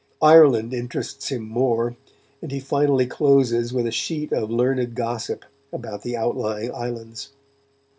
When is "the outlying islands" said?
6.01-7.33